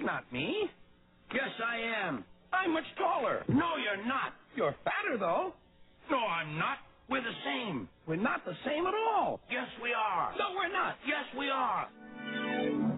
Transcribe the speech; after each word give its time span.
He's 0.00 0.06
not 0.06 0.24
me. 0.32 0.64
Yes, 1.28 1.52
I 1.60 2.08
am. 2.08 2.24
I'm 2.56 2.72
much 2.72 2.88
taller. 2.96 3.44
No, 3.48 3.76
you're 3.76 4.00
not. 4.08 4.32
You're 4.56 4.74
fatter, 4.80 5.20
though. 5.20 5.52
No, 6.10 6.16
I'm 6.16 6.56
not. 6.56 6.78
We're 7.10 7.20
the 7.20 7.36
same. 7.44 7.86
We're 8.08 8.16
not 8.16 8.40
the 8.46 8.56
same 8.64 8.86
at 8.86 8.94
all. 8.94 9.40
Yes, 9.52 9.68
we 9.82 9.92
are. 9.92 10.32
No, 10.38 10.56
we're 10.56 10.72
not. 10.72 10.96
Yes, 11.04 11.28
we 11.36 11.50
are. 11.52 11.84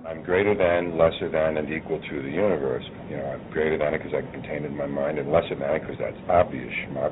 I'm 0.07 0.23
greater 0.23 0.55
than, 0.55 0.97
lesser 0.97 1.27
than, 1.27 1.57
and 1.59 1.67
equal 1.75 1.99
to 1.99 2.23
the 2.23 2.31
universe. 2.31 2.85
You 3.11 3.17
know, 3.17 3.35
I'm 3.35 3.51
greater 3.51 3.79
than 3.79 3.95
it 3.95 3.99
because 3.99 4.15
I 4.15 4.23
can 4.23 4.41
contain 4.41 4.63
it 4.63 4.71
in 4.71 4.77
my 4.77 4.87
mind, 4.87 5.19
and 5.19 5.33
lesser 5.33 5.59
than 5.59 5.75
it 5.75 5.81
because 5.83 5.99
that's 5.99 6.23
obvious, 6.31 6.71
schmuck. 6.87 7.11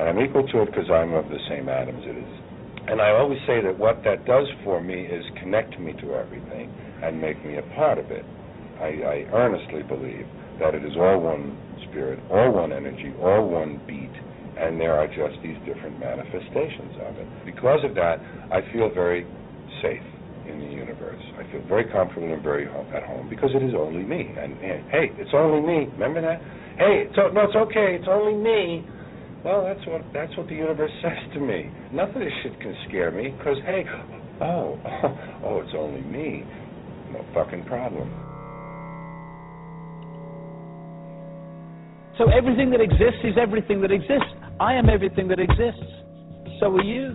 And 0.00 0.08
I'm 0.08 0.18
equal 0.24 0.48
to 0.48 0.62
it 0.62 0.72
because 0.72 0.88
I'm 0.88 1.12
of 1.12 1.28
the 1.28 1.40
same 1.50 1.68
atoms 1.68 2.08
it 2.08 2.16
is. 2.16 2.34
And 2.88 3.02
I 3.02 3.10
always 3.20 3.38
say 3.46 3.60
that 3.60 3.76
what 3.76 4.00
that 4.04 4.24
does 4.24 4.48
for 4.64 4.80
me 4.80 5.04
is 5.04 5.24
connect 5.42 5.78
me 5.78 5.92
to 6.00 6.14
everything 6.14 6.72
and 7.04 7.20
make 7.20 7.36
me 7.44 7.58
a 7.58 7.66
part 7.76 7.98
of 7.98 8.10
it. 8.10 8.24
I, 8.80 8.88
I 9.02 9.16
earnestly 9.32 9.82
believe 9.82 10.26
that 10.60 10.74
it 10.74 10.84
is 10.84 10.96
all 10.96 11.20
one 11.20 11.56
spirit, 11.88 12.18
all 12.30 12.52
one 12.52 12.72
energy, 12.72 13.12
all 13.20 13.48
one 13.48 13.80
beat, 13.86 14.12
and 14.56 14.80
there 14.80 14.94
are 14.96 15.06
just 15.06 15.36
these 15.42 15.56
different 15.68 16.00
manifestations 16.00 16.96
of 17.04 17.16
it. 17.16 17.28
Because 17.44 17.80
of 17.84 17.94
that, 17.94 18.20
I 18.50 18.60
feel 18.72 18.88
very 18.92 19.24
safe 19.82 20.04
in 20.48 20.60
the 20.60 20.70
universe. 20.72 21.20
I 21.36 21.44
feel 21.52 21.62
very 21.68 21.84
comfortable 21.92 22.32
and 22.32 22.42
very 22.42 22.66
at 22.66 23.02
home 23.04 23.28
because 23.28 23.50
it 23.54 23.62
is 23.62 23.74
only 23.76 24.02
me. 24.02 24.32
And, 24.38 24.52
and 24.60 24.88
hey, 24.90 25.12
it's 25.18 25.34
only 25.34 25.60
me. 25.60 25.92
Remember 25.98 26.22
that? 26.22 26.40
Hey, 26.78 27.08
it's, 27.08 27.16
no, 27.16 27.40
it's 27.44 27.56
okay. 27.68 27.98
It's 28.00 28.08
only 28.08 28.34
me. 28.34 28.84
Well, 29.44 29.62
that's 29.64 29.84
what 29.86 30.02
that's 30.12 30.34
what 30.36 30.48
the 30.48 30.54
universe 30.54 30.90
says 31.02 31.20
to 31.34 31.40
me. 31.40 31.70
Nothing 31.92 32.28
shit 32.42 32.58
can 32.60 32.74
scare 32.88 33.10
me 33.10 33.30
because 33.36 33.56
hey, 33.64 33.84
oh, 34.40 34.78
oh, 35.44 35.60
it's 35.60 35.74
only 35.76 36.02
me. 36.02 36.44
No 37.12 37.24
fucking 37.34 37.64
problem. 37.66 38.10
So 42.18 42.30
everything 42.30 42.70
that 42.70 42.80
exists 42.80 43.20
is 43.24 43.34
everything 43.40 43.82
that 43.82 43.92
exists. 43.92 44.32
I 44.58 44.72
am 44.74 44.88
everything 44.88 45.28
that 45.28 45.38
exists. 45.38 45.84
So 46.60 46.72
are 46.72 46.82
you. 46.82 47.14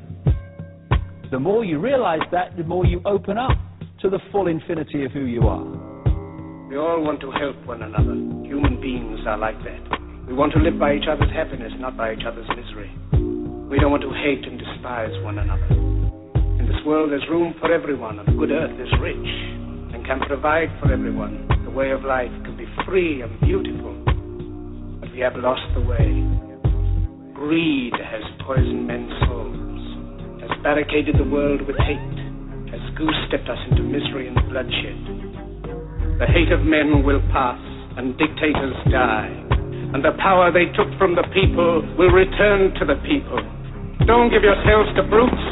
The 1.32 1.40
more 1.40 1.66
you 1.66 1.80
realize 1.80 2.22
that, 2.32 2.56
the 2.56 2.64
more 2.64 2.86
you 2.86 3.02
open 3.06 3.38
up 3.38 3.58
to 4.02 4.10
the 4.10 4.20
full 4.32 4.48
infinity 4.48 5.06
of 5.06 5.12
who 5.12 5.26
you 5.26 5.48
are. 5.48 5.66
We 6.70 6.78
all 6.78 7.02
want 7.02 7.20
to 7.22 7.32
help 7.32 7.56
one 7.66 7.82
another. 7.82 8.14
Human 8.46 8.80
beings 8.80 9.20
are 9.26 9.38
like 9.38 9.58
that. 9.64 10.02
We 10.28 10.34
want 10.34 10.54
to 10.54 10.60
live 10.60 10.78
by 10.78 10.94
each 10.94 11.10
other's 11.10 11.32
happiness, 11.34 11.74
not 11.80 11.98
by 11.98 12.14
each 12.14 12.24
other's 12.26 12.48
misery. 12.50 12.92
We 13.70 13.80
don't 13.80 13.90
want 13.90 14.04
to 14.04 14.14
hate 14.14 14.46
and 14.46 14.60
despise 14.60 15.12
one 15.24 15.40
another. 15.40 15.66
In 16.62 16.68
this 16.68 16.78
world, 16.86 17.12
there's 17.12 17.28
room 17.30 17.56
for 17.60 17.74
everyone, 17.74 18.20
and 18.20 18.28
the 18.28 18.38
good 18.38 18.52
earth 18.52 18.78
is 18.80 18.92
rich 19.02 19.18
and 19.18 20.06
can 20.06 20.20
provide 20.28 20.70
for 20.80 20.94
everyone. 20.94 21.48
The 21.66 21.72
way 21.72 21.92
of 21.92 22.04
life 22.04 22.32
can 22.46 22.56
be 22.56 22.68
free 22.86 23.22
and 23.22 23.40
beautiful, 23.42 23.98
we 25.14 25.20
have 25.20 25.36
lost 25.36 25.68
the 25.76 25.84
way. 25.84 26.08
Greed 27.36 27.92
has 28.00 28.24
poisoned 28.48 28.88
men's 28.88 29.12
souls, 29.28 29.84
has 30.40 30.52
barricaded 30.64 31.20
the 31.20 31.28
world 31.28 31.60
with 31.68 31.76
hate, 31.84 32.20
has 32.72 32.80
goose-stepped 32.96 33.50
us 33.50 33.60
into 33.68 33.84
misery 33.84 34.32
and 34.32 34.40
bloodshed. 34.48 35.00
The 36.16 36.32
hate 36.32 36.52
of 36.56 36.64
men 36.64 37.04
will 37.04 37.20
pass, 37.36 37.60
and 38.00 38.16
dictators 38.16 38.78
die, 38.88 39.28
and 39.92 40.00
the 40.00 40.16
power 40.24 40.48
they 40.48 40.72
took 40.80 40.88
from 40.96 41.20
the 41.20 41.28
people 41.36 41.84
will 42.00 42.14
return 42.16 42.72
to 42.80 42.88
the 42.88 42.96
people. 43.04 43.44
Don't 44.08 44.32
give 44.32 44.48
yourselves 44.48 44.96
to 44.96 45.04
brutes, 45.12 45.46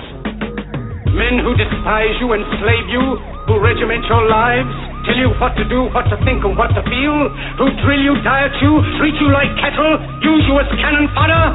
men 1.12 1.44
who 1.44 1.52
despise 1.60 2.16
you, 2.24 2.32
enslave 2.32 2.88
you, 2.88 3.04
who 3.44 3.60
regiment 3.60 4.08
your 4.08 4.24
lives, 4.24 4.72
tell 5.06 5.18
you 5.20 5.32
what 5.38 5.56
to 5.60 5.66
do, 5.68 5.88
what 5.92 6.08
to 6.12 6.18
think, 6.26 6.44
and 6.44 6.56
what 6.56 6.72
to 6.76 6.82
feel, 6.88 7.16
who 7.60 7.68
drill 7.84 8.02
you, 8.02 8.16
diet 8.24 8.56
you, 8.60 8.80
treat 8.98 9.16
you 9.20 9.30
like 9.32 9.52
cattle, 9.60 10.00
use 10.24 10.44
you 10.48 10.56
as 10.60 10.70
cannon 10.80 11.08
fodder. 11.16 11.54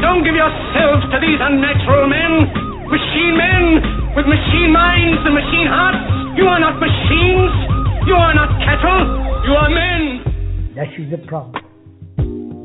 Don't 0.00 0.22
give 0.22 0.36
yourselves 0.36 1.08
to 1.12 1.16
these 1.20 1.40
unnatural 1.40 2.08
men, 2.08 2.48
machine 2.88 3.34
men 3.36 3.64
with 4.16 4.24
machine 4.24 4.72
minds 4.72 5.20
and 5.24 5.34
machine 5.34 5.68
hearts. 5.68 6.00
You 6.36 6.48
are 6.48 6.60
not 6.60 6.80
machines. 6.80 7.52
You 8.06 8.14
are 8.14 8.34
not 8.34 8.48
cattle. 8.64 9.02
You 9.48 9.54
are 9.56 9.70
men. 9.70 10.72
That 10.76 10.88
is 10.96 11.10
the 11.10 11.18
problem. 11.26 11.62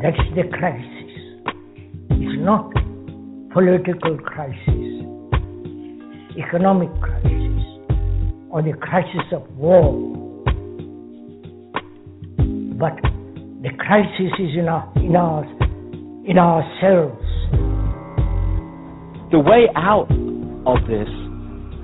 That's 0.01 0.17
the 0.35 0.43
crisis. 0.51 1.11
It's 2.11 2.39
not 2.43 2.71
political 3.53 4.17
crisis, 4.17 5.05
economic 6.37 6.89
crisis, 7.01 7.63
or 8.49 8.61
the 8.61 8.73
crisis 8.79 9.25
of 9.31 9.49
war. 9.57 10.20
But 12.81 12.97
the 13.61 13.69
crisis 13.77 14.33
is 14.41 14.57
in 14.57 14.65
our, 14.65 14.89
in 14.97 15.13
our, 15.13 15.45
in 16.25 16.41
ourselves. 16.41 17.21
The 19.29 19.37
way 19.37 19.69
out 19.77 20.09
of 20.65 20.81
this 20.89 21.05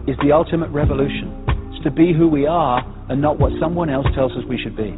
is 0.10 0.18
the 0.26 0.34
ultimate 0.34 0.74
revolution. 0.74 1.46
It's 1.70 1.84
to 1.84 1.92
be 1.92 2.18
who 2.18 2.28
we 2.28 2.48
are 2.48 2.82
and 3.14 3.22
not 3.22 3.38
what 3.38 3.54
someone 3.62 3.92
else 3.92 4.08
tells 4.16 4.32
us 4.32 4.42
we 4.50 4.58
should 4.58 4.76
be. 4.76 4.98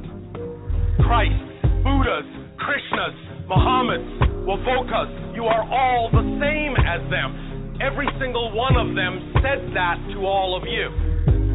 Christ, 1.04 1.36
Buddhas, 1.84 2.32
Krishnas, 2.64 3.52
Mohammeds, 3.52 4.48
Wovokas, 4.48 5.36
you 5.36 5.44
are 5.52 5.68
all 5.68 6.08
the 6.16 6.24
same 6.40 6.80
as 6.80 7.04
them. 7.12 7.76
Every 7.84 8.08
single 8.24 8.56
one 8.56 8.80
of 8.80 8.96
them 8.96 9.36
said 9.44 9.76
that 9.76 10.00
to 10.16 10.24
all 10.24 10.56
of 10.56 10.64
you. 10.64 10.96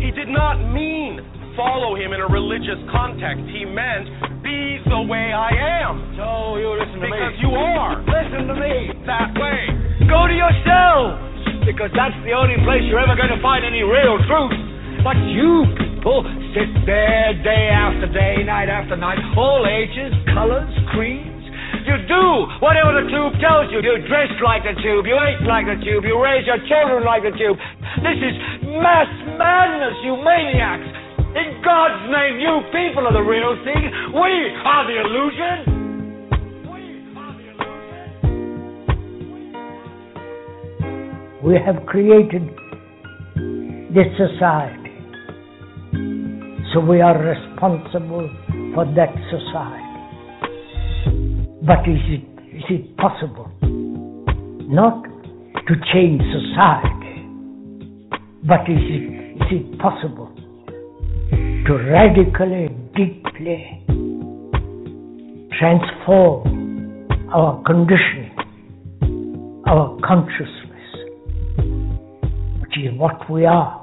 He 0.04 0.12
did 0.12 0.28
not 0.28 0.60
mean 0.68 1.24
follow 1.56 1.96
him 1.96 2.12
in 2.12 2.20
a 2.20 2.28
religious 2.28 2.82
context. 2.92 3.40
He 3.48 3.64
meant 3.64 4.08
be 4.12 4.33
the 4.94 5.02
way 5.10 5.34
I 5.34 5.50
am. 5.82 6.14
So 6.14 6.54
you 6.62 6.70
listen 6.78 7.02
to 7.02 7.10
because 7.10 7.10
me. 7.10 7.18
Because 7.18 7.36
you 7.42 7.50
are 7.58 7.92
Listen 8.06 8.42
to 8.46 8.54
me. 8.54 8.74
that 9.10 9.34
way. 9.34 9.58
Go 10.06 10.30
to 10.30 10.34
yourselves, 10.36 11.18
because 11.66 11.90
that's 11.98 12.14
the 12.22 12.30
only 12.30 12.54
place 12.62 12.86
you're 12.86 13.02
ever 13.02 13.18
going 13.18 13.34
to 13.34 13.42
find 13.42 13.66
any 13.66 13.82
real 13.82 14.22
truth. 14.30 14.54
But 15.02 15.18
you 15.34 15.66
people 15.74 16.22
sit 16.54 16.70
there 16.86 17.34
day 17.42 17.72
after 17.74 18.06
day, 18.12 18.44
night 18.46 18.70
after 18.70 18.94
night, 18.94 19.18
all 19.34 19.66
ages, 19.66 20.14
colors, 20.30 20.70
creeds. 20.94 21.32
You 21.84 22.00
do 22.08 22.24
whatever 22.64 22.96
the 22.96 23.04
tube 23.10 23.34
tells 23.42 23.68
you. 23.74 23.82
You 23.84 24.00
dress 24.08 24.30
like 24.40 24.62
the 24.64 24.72
tube. 24.80 25.04
You 25.04 25.18
eat 25.20 25.42
like 25.44 25.66
the 25.68 25.76
tube. 25.84 26.04
You 26.06 26.16
raise 26.22 26.46
your 26.46 26.56
children 26.70 27.04
like 27.04 27.26
the 27.26 27.34
tube. 27.36 27.58
This 28.00 28.16
is 28.22 28.34
mass 28.80 29.10
madness, 29.36 29.96
you 30.06 30.16
maniacs. 30.16 30.86
In 31.34 31.60
God's 31.64 32.10
name, 32.12 32.38
you 32.38 32.62
people 32.70 33.08
are 33.08 33.12
the 33.12 33.20
real 33.20 33.56
thing. 33.64 33.90
We 34.14 34.54
are 34.64 34.86
the 34.86 35.00
illusion. 35.02 35.74
We 41.42 41.58
have 41.58 41.84
created 41.86 42.48
this 43.92 44.06
society. 44.16 44.94
So 46.72 46.78
we 46.80 47.00
are 47.00 47.18
responsible 47.18 48.30
for 48.74 48.84
that 48.94 49.12
society. 49.30 49.82
But 51.66 51.80
is 51.88 52.00
it, 52.14 52.24
is 52.54 52.64
it 52.70 52.96
possible 52.96 53.50
not 54.70 55.02
to 55.02 55.74
change 55.92 56.22
society, 56.30 57.26
but 58.46 58.60
is 58.68 58.78
it, 58.78 59.42
is 59.42 59.50
it 59.50 59.78
possible 59.80 60.33
to 61.66 61.72
radically, 61.72 62.68
deeply 62.94 63.82
transform 65.58 67.08
our 67.32 67.62
conditioning, 67.64 68.36
our 69.66 69.98
consciousness, 70.04 70.74
which 72.60 72.76
is 72.76 72.98
what 72.98 73.30
we 73.30 73.46
are? 73.46 73.80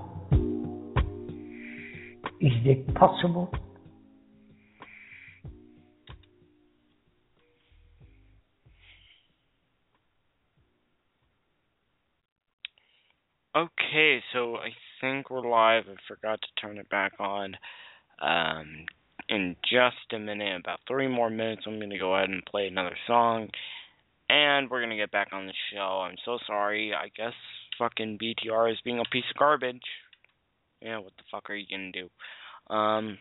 Is 2.39 2.53
it 2.65 2.93
possible? 2.93 3.51
Okay, 13.55 14.21
so 14.33 14.55
I 14.57 14.69
think 15.01 15.29
we're 15.29 15.47
live. 15.47 15.83
I 15.89 15.95
forgot 16.07 16.39
to 16.41 16.61
turn 16.61 16.77
it 16.77 16.89
back 16.89 17.13
on. 17.19 17.55
Um, 18.21 18.85
in 19.27 19.55
just 19.63 20.13
a 20.13 20.19
minute, 20.19 20.59
about 20.59 20.79
three 20.87 21.07
more 21.07 21.29
minutes, 21.29 21.63
I'm 21.65 21.79
going 21.79 21.89
to 21.89 21.97
go 21.97 22.15
ahead 22.15 22.29
and 22.29 22.45
play 22.45 22.67
another 22.67 22.95
song. 23.07 23.49
And 24.29 24.69
we're 24.69 24.79
going 24.79 24.91
to 24.91 24.97
get 24.97 25.11
back 25.11 25.29
on 25.33 25.47
the 25.47 25.53
show. 25.73 26.05
I'm 26.05 26.15
so 26.23 26.37
sorry. 26.47 26.93
I 26.93 27.09
guess 27.17 27.33
fucking 27.77 28.19
BTR 28.21 28.71
is 28.71 28.77
being 28.85 28.99
a 28.99 29.09
piece 29.11 29.25
of 29.33 29.39
garbage. 29.39 29.81
Yeah, 30.81 30.99
what 30.99 31.13
the 31.17 31.23
fuck 31.31 31.49
are 31.49 31.55
you 31.55 31.65
going 31.69 31.91
to 31.91 32.01
do? 32.03 32.73
Um, 32.73 33.17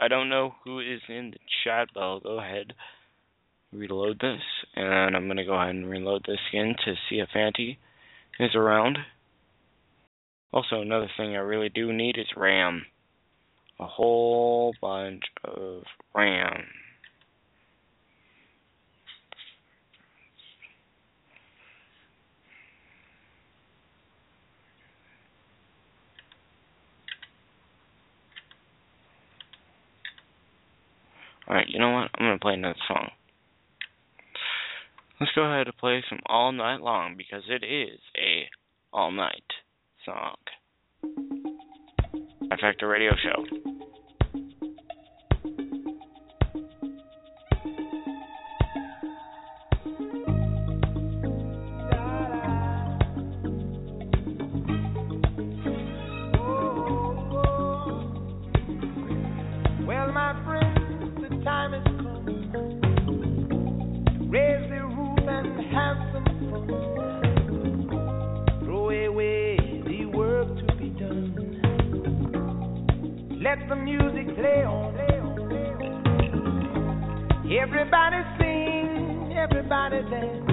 I 0.00 0.08
don't 0.08 0.28
know 0.28 0.54
who 0.64 0.80
is 0.80 1.00
in 1.08 1.32
the 1.32 1.38
chat, 1.64 1.88
but 1.94 2.00
I'll 2.00 2.20
go 2.20 2.40
ahead 2.40 2.72
reload 3.72 4.18
this. 4.20 4.40
And 4.74 5.16
I'm 5.16 5.26
going 5.26 5.36
to 5.36 5.44
go 5.44 5.54
ahead 5.54 5.74
and 5.74 5.88
reload 5.88 6.24
this 6.26 6.38
again 6.50 6.74
to 6.84 6.94
see 7.08 7.16
if 7.16 7.28
Auntie 7.34 7.78
is 8.40 8.54
around. 8.54 8.98
Also, 10.52 10.80
another 10.80 11.10
thing 11.16 11.36
I 11.36 11.40
really 11.40 11.68
do 11.68 11.92
need 11.92 12.16
is 12.18 12.26
RAM. 12.36 12.86
a 13.80 13.86
whole 13.86 14.74
bunch 14.80 15.22
of 15.44 15.82
RAM. 16.14 16.64
Alright, 31.46 31.68
you 31.68 31.78
know 31.78 31.90
what? 31.92 32.10
I'm 32.14 32.26
gonna 32.26 32.38
play 32.38 32.54
another 32.54 32.74
song. 32.86 33.10
Let's 35.20 35.32
go 35.34 35.42
ahead 35.42 35.66
and 35.66 35.76
play 35.76 36.02
some 36.08 36.20
All 36.26 36.52
Night 36.52 36.80
Long 36.80 37.16
because 37.16 37.44
it 37.48 37.64
is 37.64 38.00
a 38.16 38.48
all 38.92 39.10
night 39.10 39.44
song. 40.08 40.36
Factor 42.60 42.88
Radio 42.88 43.12
Show. 43.22 43.77
Let 73.48 73.66
the 73.66 73.76
music 73.76 74.36
play 74.36 74.62
on. 74.62 74.92
Everybody 77.50 78.20
sing, 78.36 79.34
everybody 79.38 80.02
dance. 80.10 80.44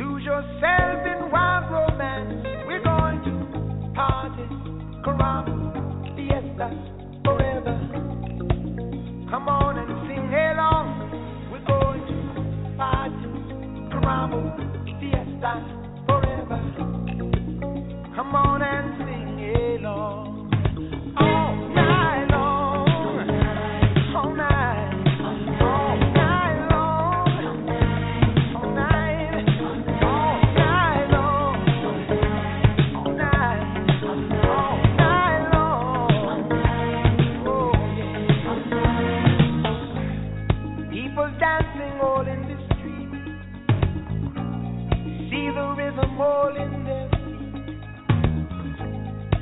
Lose 0.00 0.24
yourself 0.24 1.04
in 1.04 1.30
wild 1.30 1.70
romance. 1.70 2.46
We're 2.66 2.82
going 2.82 3.20
to 3.24 3.92
party, 3.92 4.48
caramba, 5.04 6.16
fiesta 6.16 6.93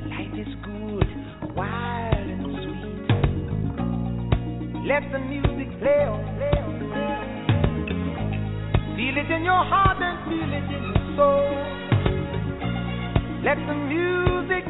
Life 0.08 0.36
is 0.38 0.54
good, 0.64 1.08
wild 1.54 2.28
and 2.34 2.44
sweet. 2.64 3.08
Let 4.86 5.02
the 5.12 5.18
music 5.18 5.68
play 5.80 6.04
play 6.38 6.56
on. 6.62 6.72
Feel 8.96 9.16
it 9.18 9.30
in 9.30 9.42
your 9.44 9.64
heart 9.64 9.98
and 10.00 10.18
feel 10.28 10.52
it 10.52 10.64
in 10.72 10.82
your 10.88 11.02
soul. 11.16 11.52
Let 13.44 13.58
the 13.66 13.74
music 13.74 14.64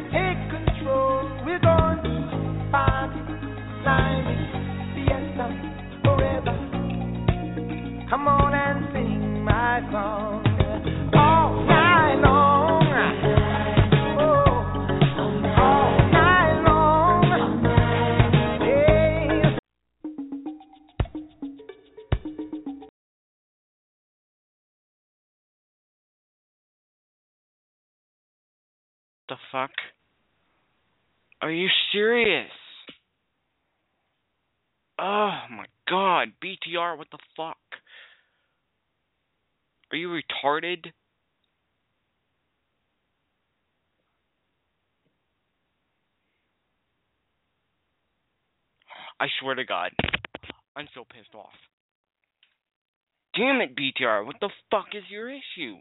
The 29.33 29.39
fuck? 29.51 29.71
Are 31.41 31.49
you 31.49 31.67
serious? 31.91 32.51
Oh 34.99 35.39
my 35.49 35.65
god, 35.89 36.33
BTR, 36.39 36.95
what 36.99 37.07
the 37.11 37.17
fuck? 37.35 37.57
Are 39.91 39.97
you 39.97 40.09
retarded? 40.09 40.91
I 49.19 49.25
swear 49.41 49.55
to 49.55 49.65
God, 49.65 49.89
I'm 50.75 50.87
so 50.93 51.05
pissed 51.11 51.33
off. 51.33 51.49
Damn 53.35 53.61
it, 53.61 53.75
BTR, 53.75 54.27
what 54.27 54.35
the 54.39 54.51
fuck 54.69 54.89
is 54.93 55.01
your 55.09 55.27
issue? 55.27 55.77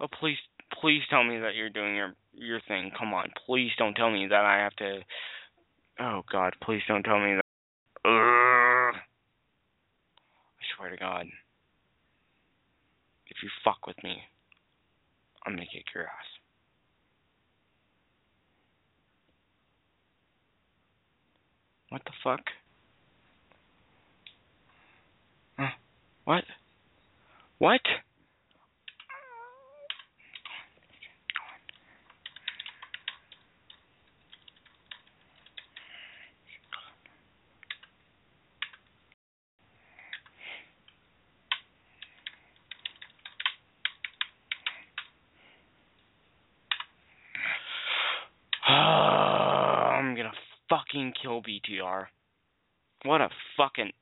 Oh, 0.00 0.06
please, 0.20 0.36
please 0.80 1.02
tell 1.10 1.24
me 1.24 1.38
that 1.38 1.54
you're 1.54 1.70
doing 1.70 1.96
your 1.96 2.14
your 2.32 2.60
thing. 2.68 2.90
Come 2.96 3.12
on, 3.14 3.30
please 3.46 3.70
don't 3.78 3.94
tell 3.94 4.10
me 4.10 4.26
that 4.28 4.44
I 4.44 4.58
have 4.58 4.76
to. 4.76 5.00
Oh 6.00 6.22
God, 6.30 6.54
please 6.62 6.82
don't 6.86 7.02
tell 7.02 7.18
me 7.18 7.34
that. 7.34 7.44
Ugh. 8.04 8.94
I 8.94 10.76
swear 10.76 10.90
to 10.90 10.96
God, 10.96 11.26
if 13.26 13.36
you 13.42 13.48
fuck 13.64 13.86
with 13.86 13.96
me, 14.04 14.16
I'm 15.44 15.54
gonna 15.54 15.66
kick 15.72 15.86
your 15.94 16.04
ass. 16.04 16.10
What 21.88 22.02
the 22.04 22.12
fuck? 22.22 22.40
Huh? 25.58 25.70
What? 26.24 26.44
What? 27.58 27.80
I'm 48.68 50.14
gonna 50.14 50.32
kill 51.28 51.42
BTR. 51.42 52.06
What 53.04 53.20
a. 53.20 53.28
Fucking. 53.56 53.92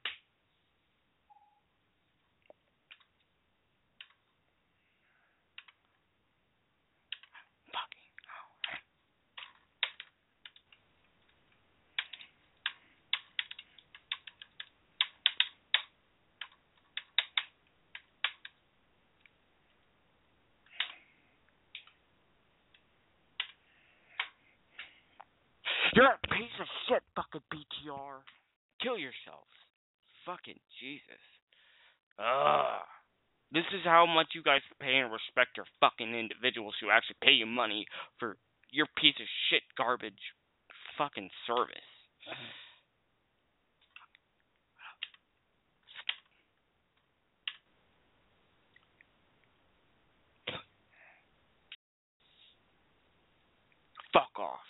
You're 25.97 26.13
a 26.13 26.29
piece 26.29 26.53
of 26.61 26.69
shit, 26.85 27.01
fucking 27.17 27.41
BTR. 27.49 28.21
Kill 28.85 28.99
yourself. 28.99 29.49
Fucking 30.27 30.61
Jesus. 30.77 31.25
Ugh. 32.21 32.85
This 33.51 33.65
is 33.73 33.81
how 33.83 34.05
much 34.05 34.37
you 34.37 34.43
guys 34.43 34.61
pay 34.79 34.99
and 35.01 35.11
respect 35.11 35.57
your 35.57 35.65
fucking 35.81 36.13
individuals 36.15 36.75
who 36.83 36.91
actually 36.91 37.17
pay 37.23 37.33
you 37.33 37.47
money 37.47 37.87
for 38.21 38.37
your 38.71 38.85
piece 39.01 39.17
of 39.19 39.27
shit 39.49 39.63
garbage 39.79 40.21
fucking 40.99 41.31
service. 41.47 41.81
fuck 54.13 54.39
off. 54.39 54.66